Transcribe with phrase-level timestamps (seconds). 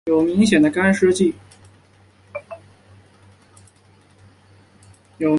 [0.05, 1.31] 有明显的干湿季。